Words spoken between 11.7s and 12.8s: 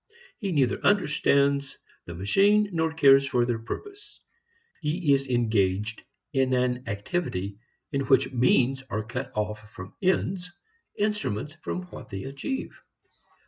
what they achieve.